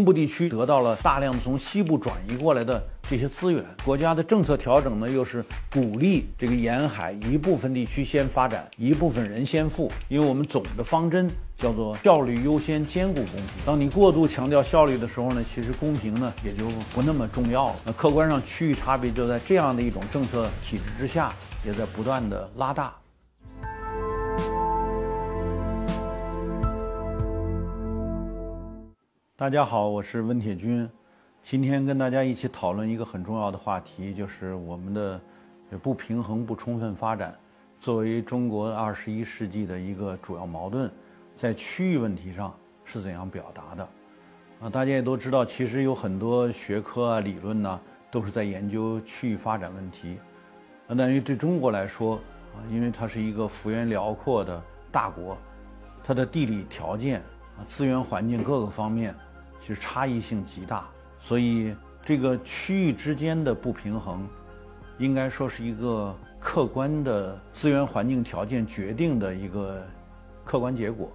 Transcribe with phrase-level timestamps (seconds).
[0.00, 3.62] 东部地区得到了大量的从西部转移过来的这些资源。
[3.84, 9.92] 国家的政策调整呢，又是鼓励这个沿海一部分地区先发展，一部分人先富。
[10.08, 13.44] 因为我们总的方针叫做效率优先，兼顾公平。
[13.66, 16.64] 当你过度强调效率的时候呢，其实公平呢也就
[16.94, 17.76] 不那么重要了。
[17.84, 21.30] 那客观上区域差别就在这样的一种政策体制之下，
[21.62, 22.99] 也在不断的拉大。
[29.40, 30.86] 大家好，我是温铁军，
[31.40, 35.18] 今天跟大家一起讨论一个很重要的话题，就是我们的
[35.80, 37.34] 不平衡不充分发展
[37.80, 40.90] 作为中国二十一世纪的一个主要矛盾，
[41.34, 42.54] 在区域问题上
[42.84, 43.88] 是怎样表达的？
[44.60, 47.80] 啊，大家也都知道，其实有很多学科啊、理论呢，
[48.10, 50.18] 都是在研究区域发展问题。
[50.86, 52.16] 那等于对中国来说
[52.54, 55.34] 啊，因为它是一个幅员辽阔的大国，
[56.04, 57.20] 它的地理条件
[57.56, 59.14] 啊、资源环境各个方面。
[59.60, 60.88] 其实差异性极大，
[61.20, 64.26] 所以这个区域之间的不平衡，
[64.98, 69.86] 应该说是一个客观的资源环境条件决定的一个
[70.44, 71.12] 客观结果，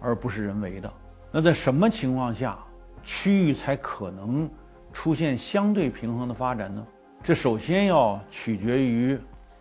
[0.00, 0.92] 而不是人为的。
[1.32, 2.58] 那在什么情况下，
[3.02, 4.48] 区域才可能
[4.92, 6.86] 出现相对平衡的发展呢？
[7.22, 9.14] 这首先要取决于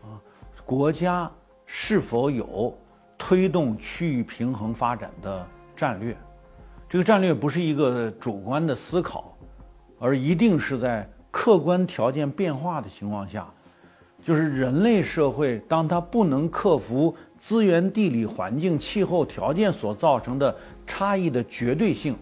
[0.03, 0.19] 啊，
[0.65, 1.31] 国家
[1.65, 2.77] 是否有
[3.17, 6.15] 推动区域平衡发展的战略。
[6.89, 9.35] 这个战略不是一个主观的思考，
[9.99, 13.45] 而一定是在客观条件变化的情况下，
[14.23, 22.15] 就是人类社会当它不能克服资源、地理环境、气候条件所造成的差异的绝对性，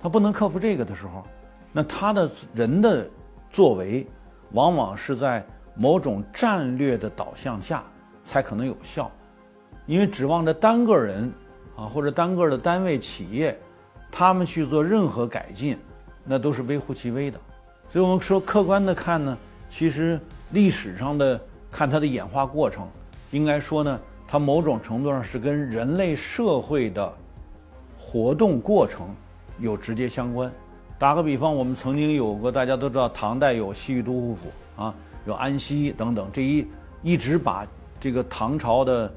[0.00, 1.24] 它不能克服这个的时候，
[1.70, 3.08] 那他的人的
[3.50, 4.04] 作为，
[4.50, 5.46] 往往是在
[5.76, 7.84] 某种战略的导向下
[8.24, 9.08] 才可能有效，
[9.86, 11.32] 因为指望着单个人。
[11.80, 13.58] 啊，或者单个的单位企业，
[14.12, 15.78] 他们去做任何改进，
[16.22, 17.40] 那都是微乎其微的。
[17.88, 19.38] 所以，我们说客观的看呢，
[19.70, 20.20] 其实
[20.50, 21.40] 历史上的
[21.72, 22.86] 看它的演化过程，
[23.30, 23.98] 应该说呢，
[24.28, 27.10] 它某种程度上是跟人类社会的
[27.98, 29.08] 活动过程
[29.58, 30.52] 有直接相关。
[30.98, 36.66] 打个比方，我们曾经有过，大家都知道，唐代有西域都护府啊，有安西等等，这一
[37.02, 37.66] 一直把
[37.98, 39.10] 这个唐朝的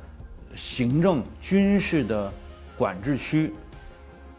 [0.56, 2.32] 行政军事的。
[2.78, 3.54] 管制区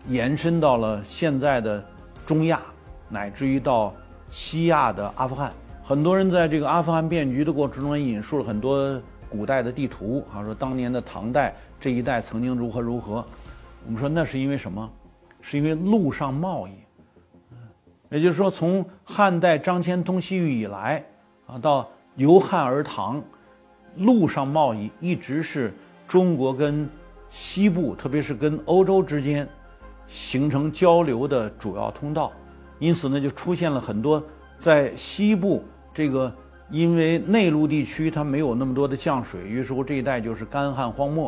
[0.08, 1.82] 延伸到了现在的
[2.26, 2.60] 中亚，
[3.08, 3.94] 乃至于到
[4.30, 5.52] 西亚的阿富汗。
[5.82, 9.00] 很多人在这个阿富汗变局的过程中引述了很多
[9.30, 13.24] 古代的地图，啊，说当年的唐代这一带曾经如何如何。
[13.86, 14.90] 我们说那是因为什么？
[15.40, 16.72] 是因为陆上贸易。
[18.10, 21.04] 也就是说，从汉代张骞通西域以来，
[21.46, 23.22] 啊，到由汉而唐，
[23.96, 25.72] 陆上贸易一直是
[26.08, 26.88] 中国跟。
[27.36, 29.46] 西部，特别是跟欧洲之间
[30.06, 32.30] 形成交流的主要通道，
[32.78, 34.22] 因此呢，就出现了很多
[34.56, 36.32] 在西部这个，
[36.70, 41.26] 因为内陆地区它没有那么多的降水，于是乎这一带就是干旱荒漠，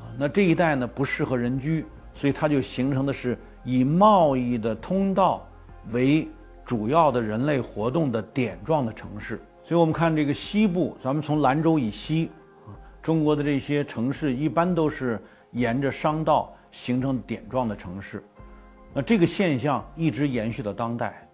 [0.00, 5.46] 啊，那这一带呢不适合人居，所以它就形成的是以贸易的通道
[5.92, 6.28] 为
[6.64, 9.40] 主要的人类活动的点状的城市。
[9.62, 12.28] 所以我们看这个西部，咱们从兰州以西。
[13.02, 15.20] 中国的这些城市一般都是
[15.50, 18.22] 沿着商道形成点状的城市，
[18.94, 21.28] 那这个现象一直延续到当代。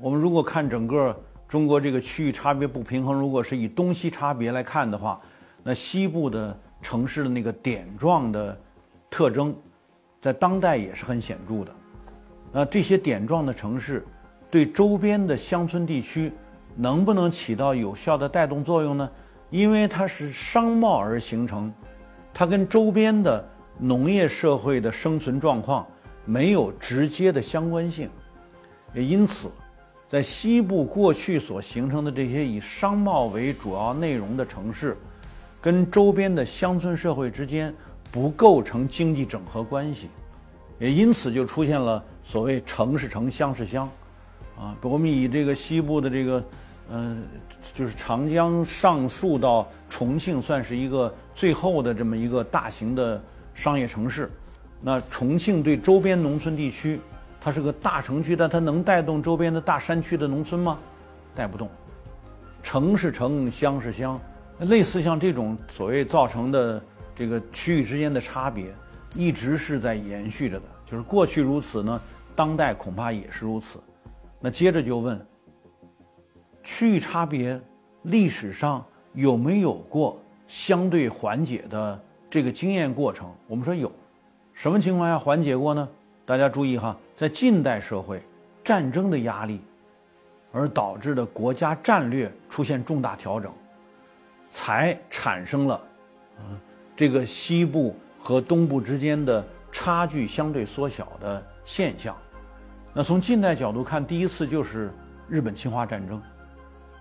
[0.00, 1.14] 我们如果看整个
[1.46, 5.20] 中国这个区域差别不平衡，如果是以东西差别来看的话，
[5.62, 8.58] 那西部的城市的那个点状的
[9.10, 9.54] 特征，
[10.22, 11.72] 在当代也是很显著的。
[12.50, 14.06] 那这些点状的城市
[14.50, 16.32] 对周边的乡村地区
[16.74, 19.10] 能不能起到有效的带动作用呢？
[19.50, 21.72] 因为它是商贸而形成，
[22.32, 25.86] 它跟周边的农业社会的生存状况
[26.24, 28.10] 没有直接的相关性，
[28.92, 29.48] 也因此，
[30.08, 34.96] 在西部过去所形成的这些以商贸为主要内容的城市，
[35.60, 37.72] 跟周边的乡村社会之间
[38.10, 40.08] 不构成经济整合关系，
[40.80, 43.88] 也因此就出现了所谓城是城乡是乡，
[44.58, 46.42] 啊，我们以这个西部的这个。
[46.90, 47.22] 嗯，
[47.72, 53.20] 就是长江上溯到重庆，算是一个最后的这么一个大型的
[53.54, 54.30] 商业城市。
[54.82, 57.00] 那重庆对周边农村地区，
[57.40, 60.78] 它是个大城区，但它能带动周边的大山区的农村吗？
[61.34, 61.70] 带不动。
[62.62, 64.20] 城是城，乡是乡，
[64.60, 66.82] 类似像这种所谓造成的
[67.14, 68.74] 这个区域之间的差别，
[69.14, 70.66] 一直是在延续着的。
[70.84, 72.00] 就是过去如此呢，
[72.36, 73.78] 当代恐怕也是如此。
[74.38, 75.18] 那接着就问。
[76.64, 77.60] 区域差别
[78.02, 83.32] 历史上有没有过相对缓解的这个经验过程？
[83.46, 83.92] 我们说有，
[84.52, 85.88] 什么情况下缓解过呢？
[86.26, 88.22] 大家注意哈，在近代社会，
[88.64, 89.60] 战争的压力，
[90.52, 93.52] 而导致的国家战略出现重大调整，
[94.50, 95.80] 才产生了，
[96.38, 96.58] 嗯，
[96.96, 102.16] 这个西部和东部之间的差距相对缩小的现象。
[102.94, 104.90] 那从近代角度看，第一次就是
[105.28, 106.22] 日本侵华战争，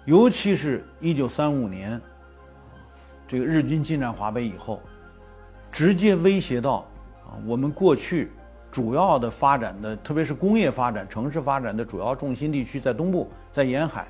[0.05, 1.99] 尤其是一九三五年，
[3.27, 4.81] 这个日军进占华北以后，
[5.71, 6.85] 直接威胁到
[7.25, 8.31] 啊我们过去
[8.71, 14.07] 主要的发展的，特别是工业发展、城市发展的主要重心地区在东部，在沿海。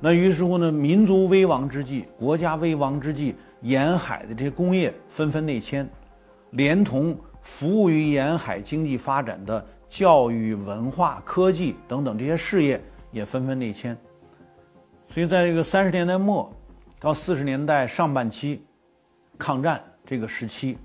[0.00, 5.88] 那于是乎呢，民族危亡之际，国家危亡之际，沿海的这些工业纷纷内迁，
[6.50, 9.64] 连同服务于沿海经济发展的。
[9.90, 12.78] 教育、文化、科技等等这些事业
[13.10, 13.96] 也纷纷内迁，
[15.10, 16.52] 所以在这个三十年代末
[17.00, 18.64] 到四十年代上半期，
[19.38, 20.76] 抗战这个时期，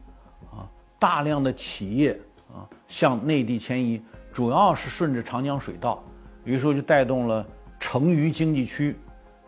[0.52, 6.04] 啊，大量的企业啊向内地迁移，主要是顺着长江水道，
[6.46, 7.46] 于是就带动了
[7.80, 8.96] 成渝经济区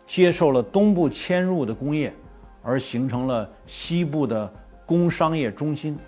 [0.04, 2.14] 接受了东部迁入的工业，
[2.62, 4.52] 而形成了西部的
[4.84, 5.98] 工商业中心。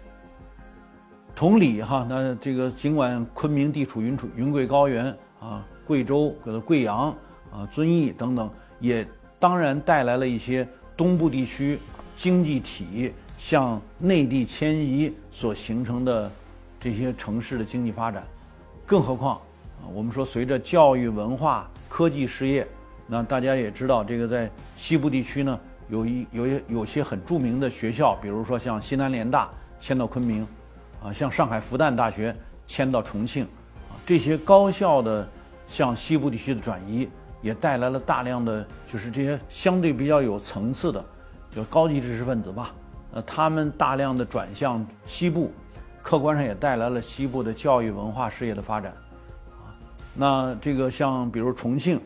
[1.35, 5.06] 同理哈，那这个尽管昆明地处云云贵高原
[5.41, 6.35] 啊，贵州
[6.67, 7.17] 贵阳
[7.53, 8.50] 啊、遵义等等，
[8.81, 9.06] 也
[9.39, 10.67] 当然带来了一些
[10.97, 11.79] 东部地区
[12.17, 16.31] 经济体向内地迁移所形成的
[16.81, 18.25] 这些城市的经济发展。
[18.87, 19.37] 更何况
[19.81, 22.67] 啊，我们说随着教育、文化、科技事业，
[23.06, 30.47] 那大家也知道，这个在西部地区呢，有一有一有些很著名的学校，比如说像西南联大迁到昆明。
[31.01, 32.35] 啊，像上海复旦大学
[32.67, 33.44] 迁到重庆，
[33.89, 35.29] 啊，这些高校的
[35.69, 37.09] 向西部地区的转移，
[37.40, 41.05] 也带来了大量的就是这些相对比较有层次的，
[41.50, 42.75] 就高级知识分子吧。
[43.12, 45.50] 呃，他们大量的转向西部，
[46.02, 48.93] 客观上也带来了西部的教育文化事业的发展。
[49.50, 49.73] 啊，
[50.14, 51.96] 那这个像比如重庆，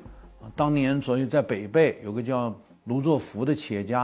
[0.40, 2.54] 啊，当年所以在北碚有个叫
[2.84, 4.02] 卢作孚的企业家，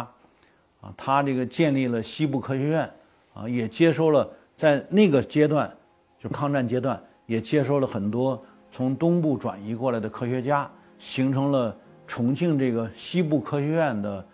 [0.80, 2.90] 啊，他这个建立了西部科学院，
[3.32, 4.28] 啊，也接收了。
[4.56, 5.72] 在那个阶段，
[6.18, 8.42] 就抗战阶段，也接收了很多
[8.72, 14.26] 从东部转移过来的科学家，形成了重庆这个西部科学院的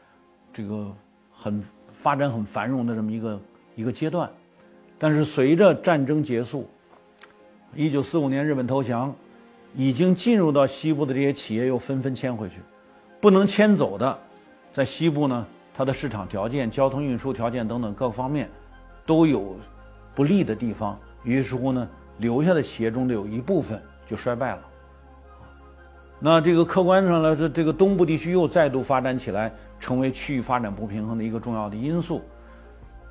[0.53, 0.93] 这个
[1.33, 1.63] 很
[1.93, 3.41] 发展很繁荣的这么一个
[3.77, 4.31] 一个阶段。
[4.99, 6.69] 但是随着战争结束，
[7.75, 9.15] 一九四五年日本投降，
[9.75, 12.57] 已经进入到西部的这些企业又纷纷迁回去，
[13.21, 14.19] 不能迁走的，
[14.73, 18.49] 在西部呢，它的市场条件、交通运输条件等等各方面
[19.05, 19.57] 都有。
[20.15, 24.63] 不利的地方，于是乎呢，留下的企业中的有一部分就衰败了。
[26.27, 32.23] 那这个客观上来说，这个东部地区又再度发展起来，成为区域发展不平衡的一个重要的因素。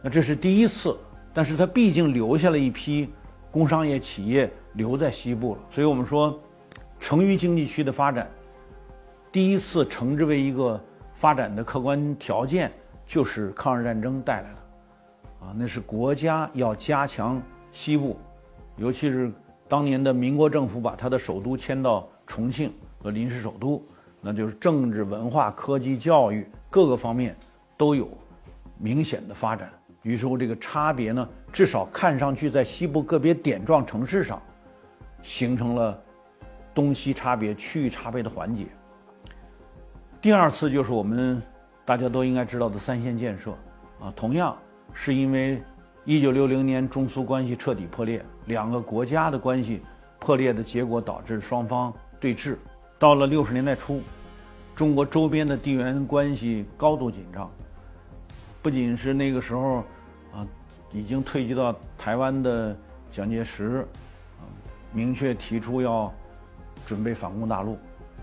[0.02, 0.98] 那这是第一次，
[1.32, 3.08] 但是它毕竟留下了一批
[3.52, 5.62] 工商业企业留在西部了。
[5.70, 6.40] 所以我们说，
[6.98, 8.28] 成渝经济区的发展，
[9.32, 12.72] 第一次称之为一个发展的客观条件，
[13.06, 15.46] 就是抗日战争带来的。
[15.46, 17.40] 啊，那是国家要加强
[17.72, 18.18] 西部，
[18.76, 19.32] 尤其是
[19.68, 23.84] 当年的民国政府把他的首都迁到重庆和临时首都，
[24.22, 27.36] 那就是政治、文化、科技、教育各个方面
[27.76, 28.10] 都有
[28.78, 29.70] 明显的发展。
[30.02, 34.42] 于是乎，这个差别呢，至少看上去在西部个别点状城市上，
[35.22, 36.02] 形成了
[36.74, 38.68] 东西差别、区域差别的缓解。
[40.22, 41.42] 第二次就是我们
[41.84, 43.52] 大家都应该知道的三线建设
[44.00, 44.58] 啊，同样。
[44.96, 45.60] 是因为
[46.06, 49.82] 一九六零年中苏关系彻底破裂，两个国家的关系
[50.20, 52.56] 破裂的结果导致双方对峙。
[53.04, 54.02] 到了六十年代初，
[54.74, 57.52] 中国周边的地缘关系高度紧张，
[58.62, 59.80] 不仅是那个时候
[60.32, 60.48] 啊，
[60.94, 62.74] 已经退居到台湾的
[63.12, 63.86] 蒋介石
[64.40, 64.48] 啊，
[64.94, 66.10] 明确提出要
[66.86, 67.78] 准备反攻大陆。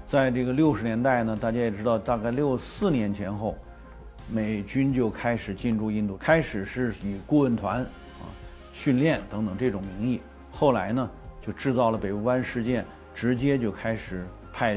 [0.06, 3.54] 在这个六十年代呢，大家也知道，大概六四年前后。
[4.32, 8.24] 美军就开始进驻印度，开始是以顾问团啊、
[8.72, 11.10] 训练等等这种名义，后来呢
[11.44, 12.82] 就制造了北部湾事件，
[13.12, 14.24] 直接就开始
[14.60, 14.76] 派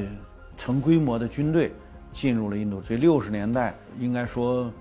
[0.56, 1.74] 成规模的军队
[2.10, 2.82] 进入了印度。
[2.82, 4.72] 所以六十年代应该说，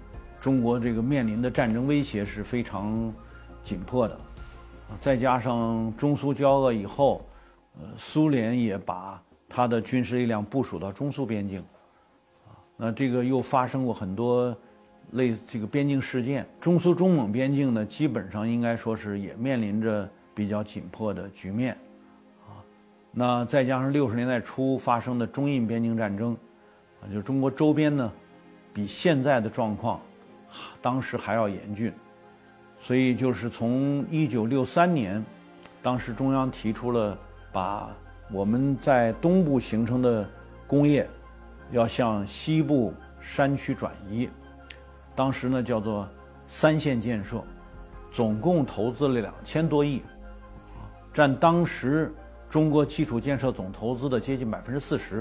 [0.41, 3.13] 中国这个面临的战争威胁是非常
[3.65, 4.17] 紧迫的，
[5.01, 7.27] 再加上中苏交恶以后，
[7.81, 11.59] 呃，苏联也把他的军事力量部署到中苏边境。
[12.47, 14.57] 啊那这个又发生过很多
[15.15, 21.77] 类这个边境事件，中苏中蒙边境呢，基本上应该说是也面临着比较紧迫的局面，
[23.15, 26.35] 那再加上六十年代初发生的中印边境战争，
[27.03, 28.11] 啊，就中国周边呢，
[28.73, 30.01] 比现在的状况，
[30.81, 31.93] 当时还要严峻，
[32.81, 35.23] 所以就是从一九六三年
[35.83, 37.19] 当时中央提出了
[37.53, 37.95] 把
[38.31, 40.27] 我们在东部形成的
[40.67, 41.07] 工业
[41.71, 44.27] 要向西部山区转移，
[45.15, 46.09] 当时呢叫做
[46.47, 47.45] 三线建设，
[48.11, 50.01] 总共投资了两千多亿，
[51.13, 52.11] 占当时
[52.53, 55.21] 中国基础建设总投资的接近百分之四十，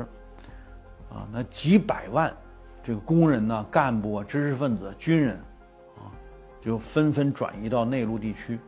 [1.09, 2.35] 啊，那几百万
[2.83, 5.37] 这个工人呢、干部啊、知识分子、军人，
[5.95, 6.11] 啊，
[6.61, 8.59] 就纷纷转移到内陆地区。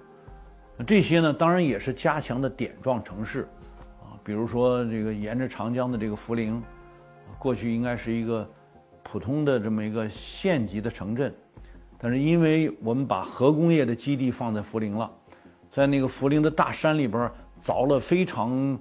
[0.77, 3.41] 那这些呢，当然也是加强的点状城市，
[3.99, 6.63] 啊，比如说这个沿着长江的这个涪陵，
[7.37, 8.49] 过去应该是一个
[9.03, 11.35] 普通的这么一个县级的城镇，
[11.97, 15.11] 但是因为我们把核工业的基地放在涪陵了，
[15.69, 17.29] 在那个涪陵的大山里边
[17.63, 18.77] 凿了非常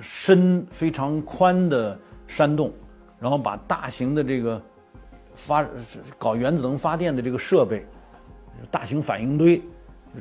[0.00, 2.72] 深、非常宽的山洞，
[3.18, 4.62] 然后把大型的这个
[5.34, 5.66] 发
[6.16, 7.84] 搞原子能发电的这个设备，
[8.70, 9.60] 大型反应堆。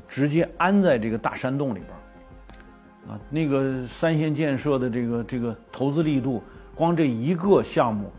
[0.08, 6.44] 直接安在这个大山洞里边，啊，那个三线建设的这个这个投资力度，
[6.76, 8.12] 光这一个项目，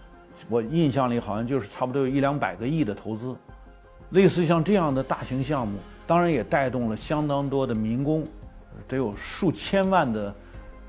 [0.49, 3.37] 我印象里好像就是差不多有一两百个亿的投资。
[4.11, 5.79] 类似像这样的大型项目，
[6.09, 8.27] 当然也带动了相当多的民工，
[8.89, 10.35] 得有数千万的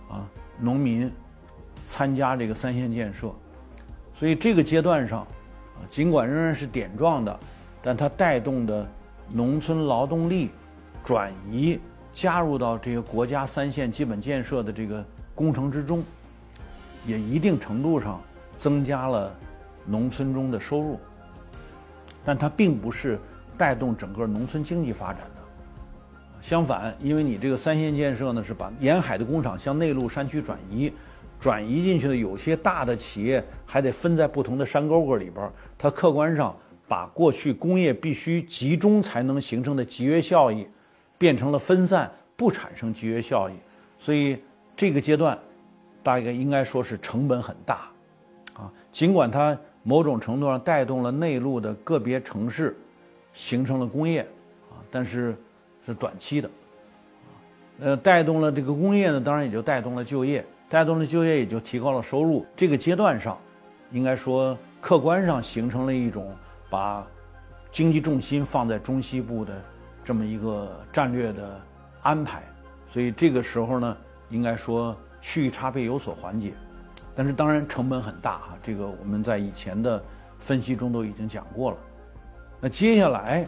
[0.09, 0.27] 啊
[0.59, 1.11] 农民
[1.89, 3.31] 参加这个三线建设。
[4.15, 7.39] 所以这个阶段上，啊，尽管仍然是点状的，
[7.81, 8.87] 但它带动的
[9.29, 10.49] 农村劳动力。
[11.03, 11.79] 转移
[12.13, 16.03] 加入到这个国家三线基本建设的这个工程之中，
[17.07, 18.21] 也一定程度上
[18.59, 19.35] 增加了
[19.83, 20.99] 农村中的收入，
[22.23, 23.19] 但它并不是
[23.57, 25.40] 带动整个农村经济发展的。
[26.41, 30.91] 相反，因为你这个三线建设呢，是把沿海的工厂向内陆山区转移，
[31.39, 36.53] 转移进去的有些大的企业还得分在不同的山沟沟里边，它客观上
[36.87, 40.67] 把过去工业必须集中才能形成的集约效益。
[41.17, 43.53] 变成了分散，不产生集约效益，
[43.99, 44.39] 所以
[44.75, 45.37] 这个阶段，
[46.01, 47.87] 大概应该说是成本很大，
[48.55, 52.75] 啊，尽管它某种程度上带动了内陆的个别城市
[53.33, 54.21] 形成了工业，
[54.71, 55.37] 啊，但是
[55.85, 56.49] 是短期的，
[57.79, 62.45] 呃，带动了这个工业呢，当然也就带动了就业，带动了就业也就提高了收入。
[62.55, 63.37] 这个阶段上，
[63.91, 66.35] 应该说客观上形成了一种
[66.69, 67.07] 把
[67.71, 69.53] 经济重心放在中西部的。
[70.03, 71.61] 这么一个战略的
[72.01, 72.41] 安排，
[72.89, 73.97] 所以这个时候呢，
[74.29, 76.53] 应该说区域差别有所缓解，
[77.13, 78.57] 但是当然成本很大哈。
[78.63, 80.03] 这个我们在以前的
[80.39, 81.77] 分析中都已经讲过了。
[82.59, 83.47] 那接下来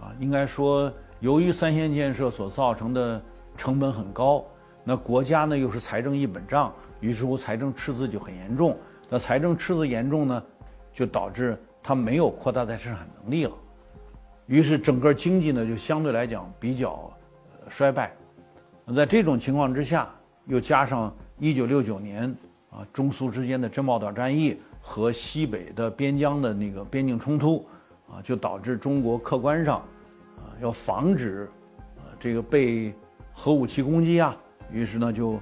[0.00, 3.20] 啊，应该说由于三线建设所造成的
[3.56, 4.44] 成本很高，
[4.84, 8.76] 那国家呢又是财政一本账，于是乎财政赤字就很严重。
[9.08, 10.42] 那财政赤字严重呢，
[10.92, 13.52] 就导致它没有扩大再生产能力了。
[14.46, 17.10] 于是整个经济呢就相对来讲比较
[17.68, 18.14] 衰败。
[18.84, 20.08] 那在这种情况之下，
[20.44, 22.32] 又加上一九六九年
[22.70, 27.66] 啊中苏之间的珍宝岛战役和西北的边疆的那个边境冲突
[28.08, 29.82] 啊，就导致中国客观上
[30.36, 31.50] 啊要防止
[31.96, 32.94] 啊这个被
[33.32, 34.36] 核武器攻击啊，
[34.70, 35.38] 于是呢就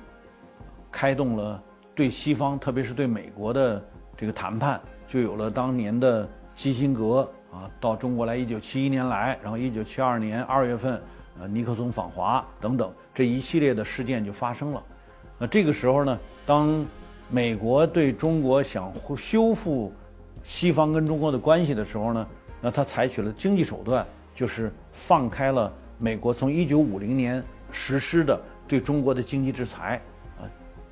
[0.90, 1.62] 开动了
[1.94, 3.84] 对西方，特别是对美国的
[4.16, 7.28] 这个谈判，就有了当年的基辛格。
[7.54, 11.00] 啊，到中国来，一九七一年来，然后一九七二年二月份，
[11.38, 14.82] 呃，尼克松访华等等，这一系列的事件就发生了。
[15.38, 16.84] 那这个时候呢，当
[17.30, 19.92] 美国对中国想修复
[20.42, 22.26] 西方跟中国的关系的时候呢，
[22.60, 24.04] 那他采取了经济手段，
[24.34, 30.00] 就是放开了美国从一九五零年实施的对中国的经济制裁，
[30.38, 30.42] 啊，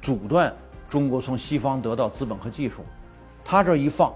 [0.01, 0.53] 阻断
[0.89, 2.83] 中国从西方得到资本和技术。
[3.45, 4.13] 他这一放。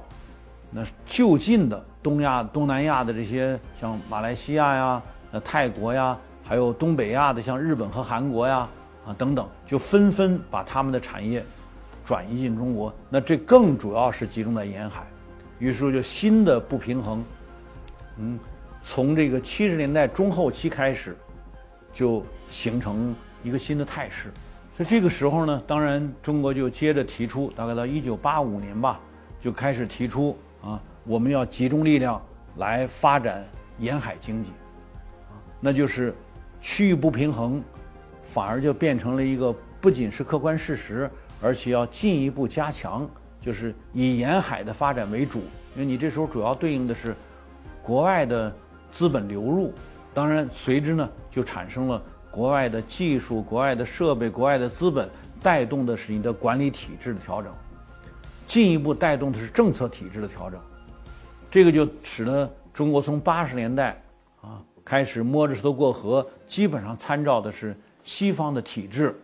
[0.69, 8.69] 那就近的东亚、东南亚的这些，像马来西亚呀、呃泰国呀，还有东北亚的像日本和韩国呀，
[9.07, 11.43] 啊等等，就纷纷把他们的产业
[12.05, 12.93] 转移进中国。
[13.09, 15.07] 那这更主要是集中在沿海，
[15.61, 17.25] 于是就新的不平衡，
[18.19, 18.39] 嗯，
[18.89, 21.17] 从这个七十年代中后期开始，
[21.93, 23.13] 就形成
[23.43, 24.31] 一个新的态势。
[24.77, 29.01] 所以这个时候呢，当然中国就接着提出，大概到一九八五年吧，
[29.41, 30.39] 就开始提出。
[30.63, 32.25] 啊，我们要集中力量
[32.59, 33.45] 来发展
[33.79, 34.51] 沿海经济，
[35.61, 36.15] 那就是
[36.61, 37.61] 区域不平衡，
[38.23, 41.11] 反而就变成了一个不仅是客观事实，
[41.43, 43.09] 而且要进一步加强，
[43.41, 45.41] 就是以沿海的发展为主，
[45.75, 47.15] 因为你这时候主要对应的是
[47.83, 48.55] 国外的
[48.91, 49.73] 资本流入，
[50.15, 55.09] 当然随之呢就产生了国外的技术、国外的设备、国外的资本，
[55.43, 57.53] 带动的是你的管理体制的调整。
[58.47, 60.61] 进一步带动的是政策体制的调整，
[61.51, 64.01] 这个就使得中国从八十年代
[64.41, 69.19] 啊开始摸着石头过河，基本上参照的是西方的体制，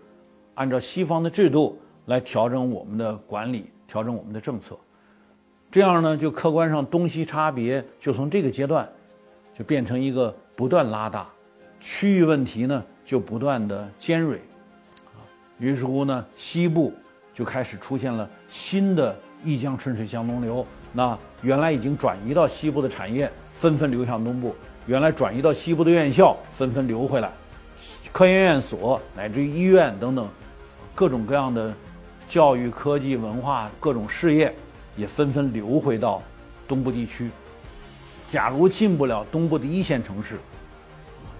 [0.55, 4.77] 按照西方的制度来调整我们的管理，调整我们的政策。
[5.71, 8.87] 这样呢，就客观上东西差别就从这个阶段
[9.53, 11.29] 就变成一个不断拉大，
[11.81, 14.37] 区域问题呢就不断的尖锐，
[15.07, 15.21] 啊，
[15.59, 16.93] 于是乎呢，西部
[17.35, 20.67] 就开始出现了新的一江春水向东流。
[20.93, 24.55] 那原来已经转移到西部的产业纷纷流向东部，
[24.87, 27.31] 原来转移到西部的院校纷纷流回来，
[28.13, 30.29] 科研院所乃至于医院等等，
[30.95, 31.75] 各种各样的
[32.29, 34.55] 教育、科技、文化各种事业。
[34.95, 36.23] 也纷纷流回到
[36.69, 37.31] 东部地区。
[38.33, 40.39] 假如进不了东部的一线城市，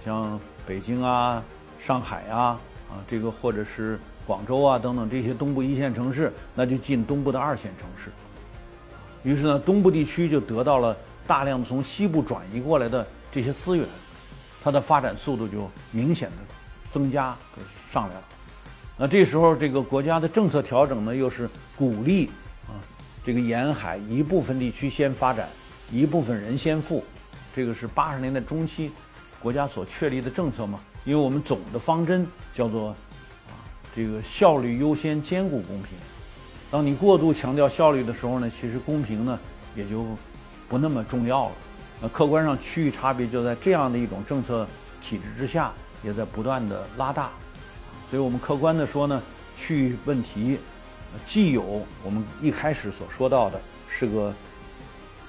[0.05, 1.43] 像北京啊、
[1.79, 8.11] 上海啊、啊这个或者是广州啊等等这些东部一线城市，那就进东部的二线城市。
[9.23, 10.95] 于是呢，东部地区就得到了
[11.25, 13.87] 大量的从西部转移过来的这些资源，
[14.63, 16.35] 它的发展速度就明显的
[16.91, 17.35] 增加
[17.89, 18.23] 上来了。
[18.97, 22.27] 那这时候，这个国家的政策调整呢，又是鼓励
[22.67, 22.77] 啊。
[23.23, 25.49] 这个沿海一部分地区先发展，
[25.93, 27.05] 一部分人先富，
[27.55, 28.91] 这个是八十年代中期
[29.39, 30.79] 国家所确立的政策嘛？
[31.05, 32.89] 因为我们总的方针叫做
[33.47, 33.53] 啊，
[33.95, 35.95] 这个效率优先，兼顾公平。
[36.71, 39.39] 当你过度强调效率的时候呢，其实公平呢
[39.75, 40.03] 也就
[40.67, 41.55] 不那么重要了。
[42.01, 44.67] 那客观上区域差别就在这样的一种政策
[44.99, 45.71] 体制之下，
[46.03, 47.29] 也在不断的拉大。
[48.09, 49.21] 所以我们客观的说呢，
[49.55, 50.57] 区域问题。
[51.27, 54.33] 既有我们一开始所说到的，是个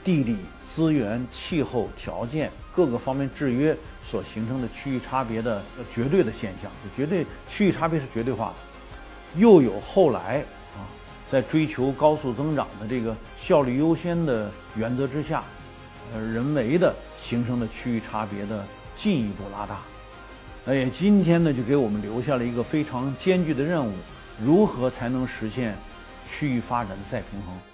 [0.02, 0.38] 地理
[0.74, 10.40] 资源、气候条件各个方面制约所形成的区域差别的绝对的现象，就绝对区域差别是绝对化的；又有后来
[10.74, 10.82] 啊，
[11.30, 15.44] 在追求高速增长的这个效率优先的原则之下，
[16.12, 18.64] 呃，人为的形成的区域差别的
[18.96, 19.78] 进一步拉大。
[20.66, 23.92] 哎，今天呢，就给我们留下了一个非常艰巨的任务。
[24.42, 25.76] 如何才能实现
[26.28, 27.73] 区域发展的再平衡？